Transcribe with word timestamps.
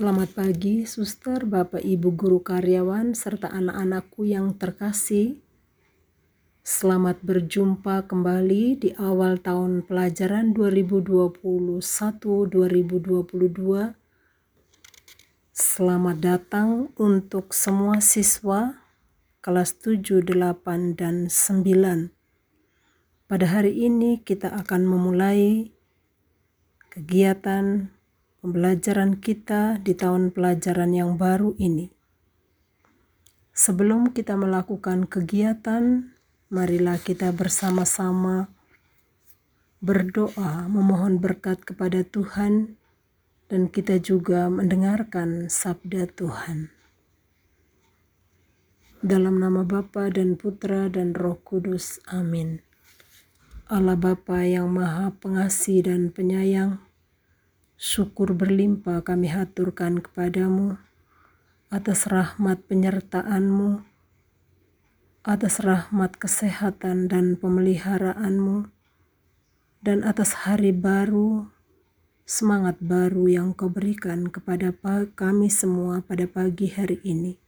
Selamat 0.00 0.32
pagi, 0.32 0.88
suster, 0.88 1.44
bapak, 1.44 1.84
ibu, 1.84 2.16
guru, 2.16 2.40
karyawan, 2.40 3.12
serta 3.12 3.52
anak-anakku 3.52 4.24
yang 4.24 4.56
terkasih. 4.56 5.36
Selamat 6.64 7.20
berjumpa 7.20 8.08
kembali 8.08 8.80
di 8.80 8.96
awal 8.96 9.36
tahun 9.36 9.84
pelajaran 9.84 10.56
2021-2022. 10.56 11.84
Selamat 15.52 16.16
datang 16.16 16.88
untuk 16.96 17.52
semua 17.52 18.00
siswa 18.00 18.80
kelas 19.44 19.84
7, 19.84 20.24
8, 20.24 20.96
dan 20.96 21.28
9. 21.28 22.08
Pada 23.28 23.46
hari 23.52 23.76
ini 23.84 24.16
kita 24.24 24.48
akan 24.48 24.80
memulai 24.88 25.68
kegiatan 26.88 27.99
pembelajaran 28.40 29.20
kita 29.20 29.76
di 29.84 29.92
tahun 29.92 30.32
pelajaran 30.32 30.96
yang 30.96 31.20
baru 31.20 31.52
ini. 31.60 31.92
Sebelum 33.52 34.16
kita 34.16 34.40
melakukan 34.40 35.04
kegiatan, 35.04 36.16
marilah 36.48 36.96
kita 36.96 37.36
bersama-sama 37.36 38.48
berdoa, 39.84 40.64
memohon 40.68 41.20
berkat 41.20 41.60
kepada 41.68 42.00
Tuhan, 42.00 42.80
dan 43.52 43.68
kita 43.68 44.00
juga 44.00 44.48
mendengarkan 44.48 45.52
sabda 45.52 46.08
Tuhan. 46.08 46.72
Dalam 49.00 49.40
nama 49.40 49.64
Bapa 49.64 50.12
dan 50.12 50.36
Putra 50.36 50.88
dan 50.92 51.16
Roh 51.16 51.40
Kudus, 51.40 52.00
amin. 52.08 52.60
Allah 53.68 53.96
Bapa 53.96 54.44
yang 54.44 54.72
Maha 54.72 55.12
Pengasih 55.16 55.88
dan 55.88 56.12
Penyayang, 56.12 56.80
Syukur 57.80 58.36
berlimpah 58.36 59.00
kami 59.00 59.32
haturkan 59.32 60.04
kepadamu 60.04 60.76
atas 61.72 62.04
rahmat 62.12 62.60
penyertaanmu, 62.68 63.80
atas 65.24 65.64
rahmat 65.64 66.12
kesehatan 66.20 67.08
dan 67.08 67.40
pemeliharaanmu, 67.40 68.68
dan 69.80 70.04
atas 70.04 70.44
hari 70.44 70.76
baru, 70.76 71.48
semangat 72.28 72.76
baru 72.84 73.32
yang 73.32 73.56
kau 73.56 73.72
berikan 73.72 74.28
kepada 74.28 74.76
kami 75.16 75.48
semua 75.48 76.04
pada 76.04 76.28
pagi 76.28 76.68
hari 76.68 77.00
ini. 77.00 77.40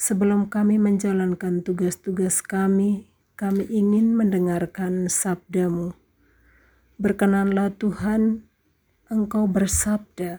Sebelum 0.00 0.48
kami 0.48 0.80
menjalankan 0.80 1.60
tugas-tugas 1.60 2.40
kami, 2.40 3.04
kami 3.36 3.68
ingin 3.68 4.16
mendengarkan 4.16 5.12
sabdamu. 5.12 5.92
Berkenanlah 6.96 7.76
Tuhan, 7.76 8.47
Engkau 9.08 9.48
bersabda, 9.48 10.36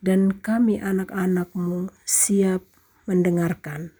dan 0.00 0.40
kami 0.40 0.80
anak-anakmu 0.80 1.92
siap 2.08 2.64
mendengarkan. 3.04 3.92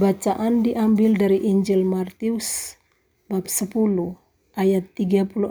Bacaan 0.00 0.64
diambil 0.64 1.12
dari 1.12 1.44
Injil 1.44 1.84
Martius 1.84 2.80
bab 3.28 3.52
10 3.52 4.16
ayat 4.56 4.88
34 4.96 5.44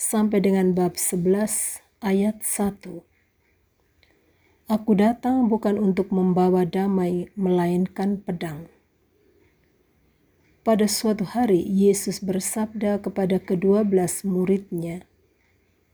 sampai 0.00 0.40
dengan 0.40 0.72
bab 0.72 0.96
11 0.96 1.84
ayat 2.00 2.40
1. 2.40 3.04
Aku 4.64 4.96
datang 4.96 5.44
bukan 5.52 5.76
untuk 5.76 6.08
membawa 6.08 6.64
damai 6.64 7.28
melainkan 7.36 8.16
pedang. 8.16 8.64
Pada 10.64 10.88
suatu 10.88 11.28
hari 11.28 11.60
Yesus 11.60 12.24
bersabda 12.24 13.04
kepada 13.04 13.36
kedua 13.36 13.84
belas 13.84 14.24
muridnya, 14.24 15.04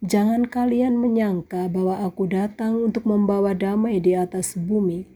Jangan 0.04 0.44
kalian 0.52 1.00
menyangka 1.00 1.72
bahwa 1.72 2.04
aku 2.04 2.28
datang 2.28 2.84
untuk 2.84 3.08
membawa 3.08 3.56
damai 3.56 3.96
di 3.96 4.12
atas 4.12 4.52
bumi. 4.52 5.08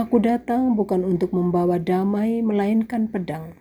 Aku 0.00 0.16
datang 0.16 0.72
bukan 0.72 1.04
untuk 1.04 1.36
membawa 1.36 1.76
damai, 1.76 2.40
melainkan 2.40 3.12
pedang. 3.12 3.52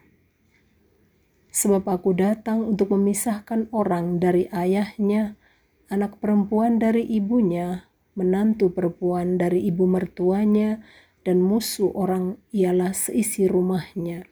Sebab 1.51 1.83
aku 1.83 2.15
datang 2.15 2.63
untuk 2.63 2.95
memisahkan 2.95 3.67
orang 3.75 4.23
dari 4.23 4.47
ayahnya, 4.55 5.35
anak 5.91 6.15
perempuan 6.23 6.79
dari 6.79 7.03
ibunya, 7.03 7.89
menantu 8.15 8.71
perempuan 8.71 9.35
dari 9.35 9.67
ibu 9.67 9.83
mertuanya, 9.83 10.79
dan 11.27 11.43
musuh 11.43 11.91
orang 11.91 12.39
ialah 12.55 12.95
seisi 12.95 13.51
rumahnya. 13.51 14.23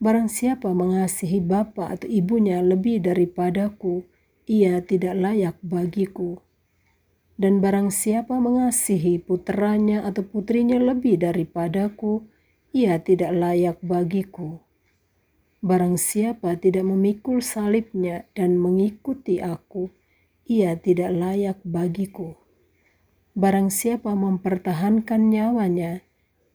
Barang 0.00 0.32
siapa 0.32 0.72
mengasihi 0.72 1.44
bapa 1.44 1.92
atau 1.92 2.08
ibunya 2.08 2.64
lebih 2.64 3.04
daripadaku, 3.04 4.08
ia 4.52 4.84
tidak 4.84 5.16
layak 5.16 5.56
bagiku. 5.64 6.44
Dan 7.40 7.64
barang 7.64 7.88
siapa 7.88 8.36
mengasihi 8.36 9.16
putranya 9.16 10.04
atau 10.04 10.28
putrinya 10.28 10.76
lebih 10.76 11.16
daripadaku, 11.16 12.28
ia 12.76 13.00
tidak 13.00 13.32
layak 13.32 13.80
bagiku. 13.80 14.60
Barang 15.64 15.96
siapa 15.96 16.60
tidak 16.60 16.84
memikul 16.84 17.40
salibnya 17.40 18.28
dan 18.36 18.60
mengikuti 18.60 19.40
aku, 19.40 19.88
ia 20.44 20.76
tidak 20.76 21.16
layak 21.16 21.58
bagiku. 21.64 22.36
Barang 23.32 23.72
siapa 23.72 24.12
mempertahankan 24.12 25.32
nyawanya, 25.32 26.04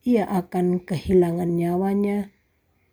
ia 0.05 0.29
akan 0.29 0.85
kehilangan 0.85 1.49
nyawanya, 1.49 2.29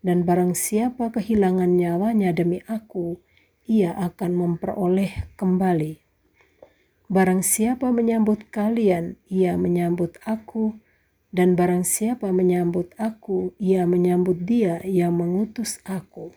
dan 0.00 0.25
barang 0.25 0.56
siapa 0.56 1.12
kehilangan 1.12 1.76
nyawanya 1.76 2.32
demi 2.32 2.65
aku, 2.65 3.21
ia 3.65 3.97
akan 3.97 4.33
memperoleh 4.37 5.37
kembali. 5.41 6.05
Barang 7.09 7.45
siapa 7.45 7.93
menyambut 7.93 8.49
kalian, 8.49 9.21
ia 9.29 9.61
menyambut 9.61 10.17
aku, 10.25 10.81
dan 11.35 11.59
barang 11.59 11.83
siapa 11.83 12.31
menyambut 12.31 12.95
aku, 12.97 13.53
ia 13.61 13.85
menyambut 13.85 14.47
dia 14.47 14.79
yang 14.87 15.19
mengutus 15.19 15.83
aku. 15.83 16.31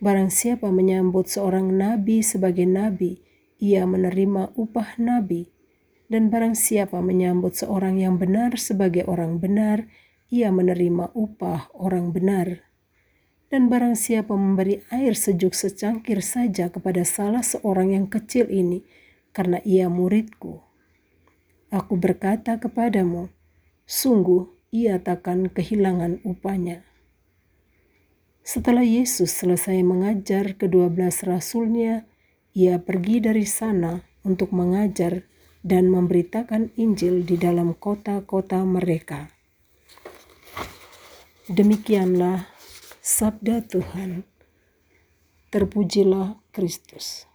Barang 0.00 0.32
siapa 0.32 0.72
menyambut 0.72 1.28
seorang 1.28 1.76
nabi 1.76 2.24
sebagai 2.24 2.64
nabi, 2.64 3.20
ia 3.60 3.84
menerima 3.84 4.56
upah 4.56 4.96
nabi. 4.96 5.52
Dan 6.08 6.32
barang 6.32 6.56
siapa 6.56 6.98
menyambut 7.04 7.54
seorang 7.54 8.00
yang 8.00 8.16
benar 8.16 8.56
sebagai 8.56 9.04
orang 9.04 9.38
benar, 9.38 9.84
ia 10.32 10.48
menerima 10.48 11.12
upah 11.12 11.68
orang 11.76 12.16
benar. 12.16 12.69
Dan 13.50 13.66
barang 13.66 13.98
siapa 13.98 14.30
memberi 14.38 14.86
air 14.94 15.18
sejuk 15.18 15.58
secangkir 15.58 16.22
saja 16.22 16.70
kepada 16.70 17.02
salah 17.02 17.42
seorang 17.42 17.98
yang 17.98 18.06
kecil 18.06 18.46
ini, 18.46 18.86
karena 19.34 19.58
ia 19.66 19.90
muridku. 19.90 20.62
Aku 21.74 21.98
berkata 21.98 22.62
kepadamu, 22.62 23.30
sungguh 23.90 24.46
ia 24.70 25.02
takkan 25.02 25.50
kehilangan 25.50 26.22
upahnya. 26.22 26.86
Setelah 28.46 28.82
Yesus 28.82 29.30
selesai 29.34 29.78
mengajar 29.86 30.58
kedua 30.58 30.90
belas 30.90 31.22
rasulnya, 31.22 32.06
ia 32.50 32.82
pergi 32.82 33.22
dari 33.22 33.46
sana 33.46 34.02
untuk 34.26 34.50
mengajar 34.50 35.22
dan 35.62 35.86
memberitakan 35.86 36.74
Injil 36.74 37.22
di 37.22 37.38
dalam 37.38 37.78
kota-kota 37.78 38.66
mereka. 38.66 39.30
Demikianlah 41.46 42.49
Sabda 43.10 43.58
Tuhan, 43.66 44.22
terpujilah 45.50 46.38
Kristus. 46.54 47.26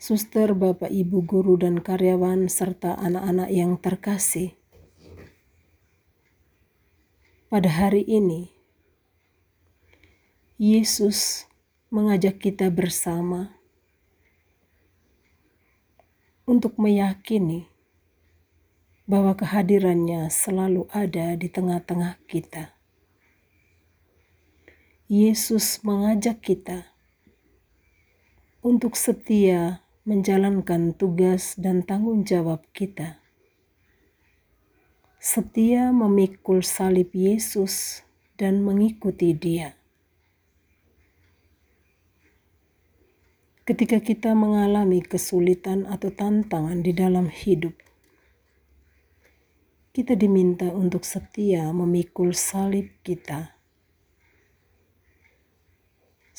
Suster, 0.00 0.56
Bapak, 0.56 0.88
Ibu, 0.88 1.28
guru, 1.28 1.60
dan 1.60 1.84
karyawan, 1.84 2.48
serta 2.48 2.96
anak-anak 2.96 3.52
yang 3.52 3.76
terkasih, 3.76 4.56
pada 7.52 7.68
hari 7.68 8.00
ini 8.08 8.48
Yesus 10.56 11.44
mengajak 11.92 12.40
kita 12.40 12.72
bersama 12.72 13.60
untuk 16.48 16.80
meyakini 16.80 17.68
bahwa 19.10 19.34
kehadirannya 19.34 20.30
selalu 20.30 20.86
ada 20.94 21.34
di 21.34 21.50
tengah-tengah 21.50 22.22
kita. 22.30 22.78
Yesus 25.10 25.82
mengajak 25.82 26.38
kita 26.38 26.86
untuk 28.62 28.94
setia 28.94 29.82
menjalankan 30.06 30.94
tugas 30.94 31.58
dan 31.58 31.82
tanggung 31.82 32.22
jawab 32.22 32.62
kita. 32.70 33.18
Setia 35.18 35.90
memikul 35.90 36.62
salib 36.62 37.10
Yesus 37.10 38.06
dan 38.38 38.62
mengikuti 38.62 39.34
Dia. 39.34 39.74
Ketika 43.66 43.98
kita 43.98 44.38
mengalami 44.38 45.02
kesulitan 45.02 45.90
atau 45.90 46.14
tantangan 46.14 46.86
di 46.86 46.94
dalam 46.94 47.26
hidup, 47.26 47.89
kita 49.90 50.16
diminta 50.16 50.70
untuk 50.72 51.04
setia 51.06 51.70
memikul 51.70 52.34
salib 52.34 52.90
kita. 53.04 53.60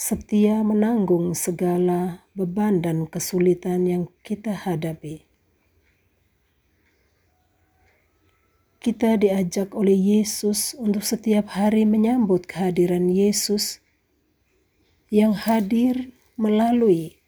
setia 0.02 0.66
menanggung 0.66 1.38
segala 1.38 2.26
beban 2.34 2.82
dan 2.82 3.06
kesulitan 3.06 3.86
yang 3.86 4.04
kita 4.26 4.50
hadapi. 4.50 5.30
Kita 8.82 9.14
diajak 9.22 9.78
oleh 9.78 9.94
Yesus 9.94 10.74
untuk 10.74 11.06
setiap 11.06 11.54
hari 11.54 11.86
menyambut 11.86 12.50
kehadiran 12.50 13.14
Yesus 13.14 13.78
yang 15.14 15.38
hadir 15.38 16.10
melalui 16.34 17.21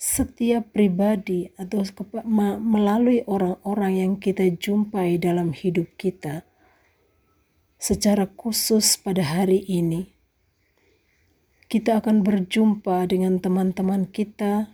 setiap 0.00 0.72
pribadi 0.72 1.52
atau 1.60 1.84
melalui 2.56 3.20
orang-orang 3.28 3.92
yang 4.00 4.12
kita 4.16 4.48
jumpai 4.48 5.20
dalam 5.20 5.52
hidup 5.52 5.92
kita. 6.00 6.48
Secara 7.76 8.24
khusus 8.32 8.96
pada 8.96 9.20
hari 9.20 9.60
ini, 9.68 10.08
kita 11.68 12.00
akan 12.00 12.24
berjumpa 12.24 13.12
dengan 13.12 13.44
teman-teman 13.44 14.08
kita, 14.08 14.72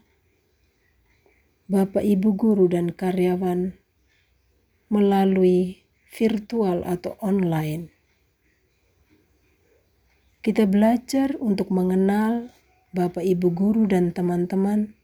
Bapak, 1.66 2.06
Ibu, 2.06 2.30
guru, 2.38 2.70
dan 2.70 2.94
karyawan 2.94 3.74
melalui 4.86 5.82
virtual 6.14 6.86
atau 6.86 7.18
online. 7.18 7.90
Kita 10.46 10.70
belajar 10.70 11.34
untuk 11.42 11.74
mengenal 11.74 12.54
Bapak, 12.94 13.26
Ibu, 13.26 13.50
guru, 13.50 13.82
dan 13.90 14.14
teman-teman, 14.14 14.95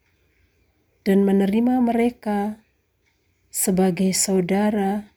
dan 1.03 1.27
menerima 1.27 1.83
mereka 1.83 2.63
sebagai 3.51 4.15
saudara, 4.15 5.11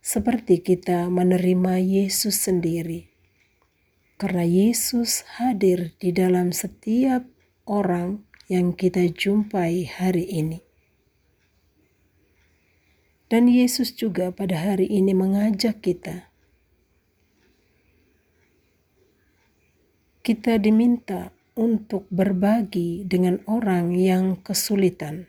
seperti 0.00 0.64
kita 0.64 1.12
menerima 1.12 1.76
Yesus 1.78 2.48
sendiri. 2.48 3.12
Karena 4.16 4.48
Yesus 4.48 5.28
hadir 5.36 5.92
di 6.00 6.08
dalam 6.08 6.56
setiap 6.56 7.28
orang 7.68 8.24
yang 8.48 8.72
kita 8.72 9.12
jumpai 9.12 9.84
hari 9.84 10.24
ini. 10.24 10.64
Dan 13.28 13.50
Yesus 13.50 13.92
juga 13.92 14.32
pada 14.32 14.56
hari 14.56 14.88
ini 14.88 15.12
mengajak 15.12 15.82
kita. 15.84 16.30
Kita 20.24 20.56
diminta 20.62 21.35
untuk 21.56 22.04
berbagi 22.12 23.08
dengan 23.08 23.40
orang 23.48 23.96
yang 23.96 24.36
kesulitan. 24.44 25.24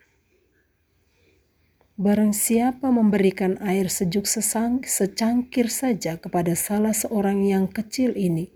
Barang 1.97 2.35
siapa 2.35 2.91
memberikan 2.91 3.57
air 3.63 3.87
sejuk 3.89 4.27
sesang, 4.29 4.85
secangkir 4.85 5.71
saja 5.71 6.19
kepada 6.19 6.53
salah 6.53 6.93
seorang 6.93 7.47
yang 7.47 7.65
kecil 7.65 8.13
ini, 8.13 8.51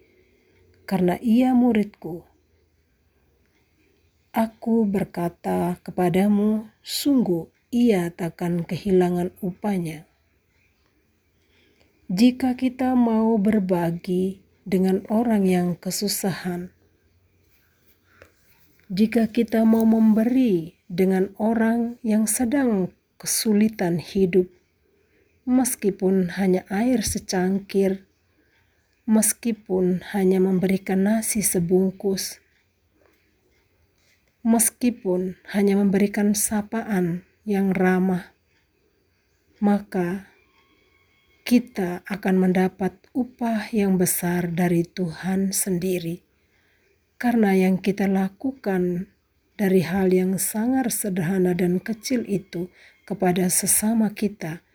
karena 0.83 1.17
ia 1.23 1.55
muridku. 1.55 2.27
Aku 4.35 4.83
berkata 4.85 5.79
kepadamu, 5.81 6.69
sungguh 6.83 7.49
ia 7.71 8.11
takkan 8.11 8.67
kehilangan 8.67 9.31
upahnya. 9.39 10.05
Jika 12.11 12.59
kita 12.59 12.99
mau 12.99 13.39
berbagi 13.39 14.43
dengan 14.67 15.07
orang 15.07 15.47
yang 15.47 15.79
kesusahan, 15.79 16.75
jika 18.91 19.31
kita 19.31 19.63
mau 19.63 19.87
memberi 19.87 20.75
dengan 20.91 21.31
orang 21.39 21.95
yang 22.03 22.27
sedang 22.27 22.91
kesulitan 23.15 24.03
hidup, 24.03 24.51
meskipun 25.47 26.35
hanya 26.35 26.67
air 26.67 26.99
secangkir, 26.99 28.03
meskipun 29.07 30.03
hanya 30.11 30.43
memberikan 30.43 31.07
nasi 31.07 31.39
sebungkus, 31.39 32.43
meskipun 34.43 35.39
hanya 35.55 35.79
memberikan 35.79 36.35
sapaan 36.35 37.23
yang 37.47 37.71
ramah, 37.71 38.35
maka 39.63 40.27
kita 41.47 42.03
akan 42.11 42.43
mendapat 42.43 42.99
upah 43.15 43.71
yang 43.71 43.95
besar 43.95 44.51
dari 44.51 44.83
Tuhan 44.83 45.55
sendiri. 45.55 46.30
Karena 47.21 47.53
yang 47.53 47.77
kita 47.77 48.09
lakukan 48.09 49.05
dari 49.53 49.85
hal 49.85 50.09
yang 50.09 50.41
sangat 50.41 50.89
sederhana 50.89 51.53
dan 51.53 51.77
kecil 51.77 52.25
itu 52.25 52.73
kepada 53.05 53.45
sesama 53.53 54.09
kita, 54.09 54.65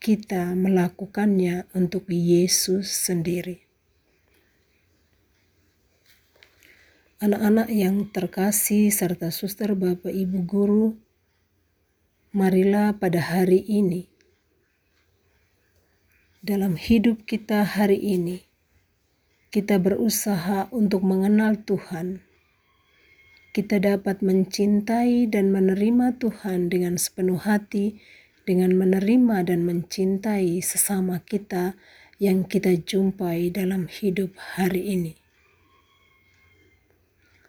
kita 0.00 0.56
melakukannya 0.56 1.68
untuk 1.76 2.08
Yesus 2.08 2.88
sendiri. 2.88 3.68
Anak-anak 7.20 7.68
yang 7.68 8.08
terkasih 8.08 8.88
serta 8.88 9.28
suster 9.28 9.76
Bapak 9.76 10.08
Ibu 10.08 10.48
guru 10.48 10.96
marilah 12.32 12.96
pada 12.96 13.20
hari 13.20 13.60
ini, 13.60 14.08
dalam 16.40 16.80
hidup 16.80 17.28
kita 17.28 17.60
hari 17.60 18.00
ini, 18.00 18.49
kita 19.50 19.82
berusaha 19.82 20.70
untuk 20.70 21.02
mengenal 21.02 21.58
Tuhan. 21.58 22.22
Kita 23.50 23.82
dapat 23.82 24.22
mencintai 24.22 25.26
dan 25.26 25.50
menerima 25.50 26.22
Tuhan 26.22 26.70
dengan 26.70 26.94
sepenuh 26.94 27.42
hati, 27.42 27.98
dengan 28.46 28.78
menerima 28.78 29.50
dan 29.50 29.66
mencintai 29.66 30.62
sesama 30.62 31.18
kita 31.26 31.74
yang 32.22 32.46
kita 32.46 32.78
jumpai 32.78 33.50
dalam 33.50 33.90
hidup 33.90 34.38
hari 34.54 34.94
ini. 34.94 35.18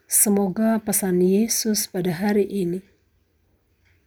Semoga 0.09 0.81
pesan 0.81 1.21
Yesus 1.21 1.86
pada 1.86 2.18
hari 2.18 2.50
ini 2.50 2.81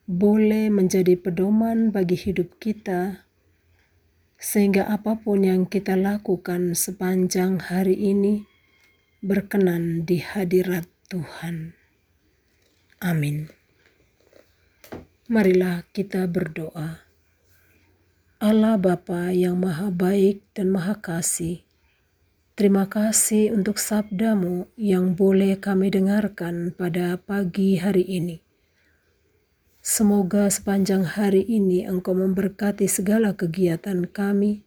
boleh 0.04 0.68
menjadi 0.68 1.16
pedoman 1.16 1.88
bagi 1.88 2.18
hidup 2.18 2.60
kita, 2.60 3.23
sehingga 4.44 4.84
apa 4.92 5.16
pun 5.16 5.40
yang 5.40 5.64
kita 5.64 5.96
lakukan 5.96 6.76
sepanjang 6.76 7.64
hari 7.64 7.96
ini 7.96 8.44
berkenan 9.24 10.04
di 10.04 10.20
hadirat 10.20 10.84
Tuhan. 11.08 11.72
Amin. 13.00 13.48
Marilah 15.32 15.88
kita 15.96 16.28
berdoa. 16.28 17.08
Allah 18.36 18.76
Bapa 18.76 19.32
yang 19.32 19.56
Maha 19.56 19.88
Baik 19.88 20.44
dan 20.52 20.68
Maha 20.68 21.00
Kasih, 21.00 21.64
terima 22.52 22.84
kasih 22.84 23.56
untuk 23.56 23.80
sabdamu 23.80 24.68
yang 24.76 25.16
boleh 25.16 25.56
kami 25.56 25.88
dengarkan 25.88 26.76
pada 26.76 27.16
pagi 27.16 27.80
hari 27.80 28.04
ini. 28.04 28.44
Semoga 29.84 30.48
sepanjang 30.48 31.04
hari 31.04 31.44
ini 31.44 31.84
Engkau 31.84 32.16
memberkati 32.16 32.88
segala 32.88 33.36
kegiatan 33.36 34.08
kami, 34.08 34.64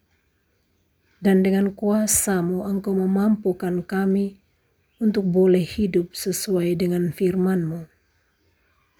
dan 1.17 1.41
dengan 1.41 1.73
kuasamu 1.73 2.61
Engkau 2.61 2.93
memampukan 2.93 3.81
kami 3.81 4.37
untuk 5.01 5.25
boleh 5.25 5.65
hidup 5.65 6.13
sesuai 6.13 6.77
dengan 6.77 7.09
firman-Mu. 7.09 7.89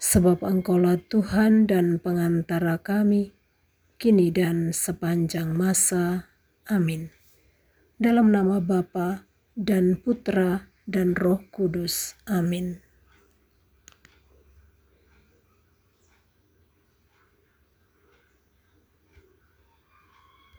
Sebab 0.02 0.42
Engkaulah 0.42 0.98
Tuhan 1.06 1.70
dan 1.70 2.02
pengantara 2.02 2.82
kami, 2.82 3.30
kini 4.02 4.34
dan 4.34 4.74
sepanjang 4.74 5.54
masa. 5.54 6.34
Amin. 6.66 7.14
Dalam 7.94 8.34
nama 8.34 8.58
Bapa 8.58 9.22
dan 9.54 9.94
Putra 9.94 10.66
dan 10.82 11.14
Roh 11.14 11.46
Kudus. 11.54 12.18
Amin. 12.26 12.87